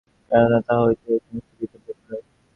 [0.31, 2.11] কেন না, তাহা হইতেই এই সমস্ত বিপদ ঘটিল।